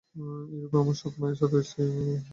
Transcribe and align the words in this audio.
ইউরোপে 0.51 0.77
আমার 0.81 0.95
সৎ 1.01 1.13
মায়ের 1.19 1.37
সাথে 1.39 1.57
স্কিইং 1.61 1.89
করতে 1.89 2.05
গেছে। 2.07 2.29